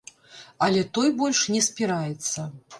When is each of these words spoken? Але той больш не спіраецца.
Але 0.67 0.81
той 0.99 1.13
больш 1.21 1.45
не 1.59 1.63
спіраецца. 1.69 2.51